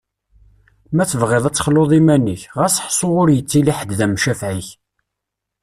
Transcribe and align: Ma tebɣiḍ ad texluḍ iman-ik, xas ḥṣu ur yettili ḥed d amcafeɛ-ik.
Ma 0.95 1.03
tebɣiḍ 1.11 1.43
ad 1.45 1.53
texluḍ 1.55 1.91
iman-ik, 1.99 2.41
xas 2.57 2.75
ḥṣu 2.85 3.07
ur 3.21 3.27
yettili 3.31 3.73
ḥed 3.79 3.91
d 3.97 3.99
amcafeɛ-ik. 4.05 4.69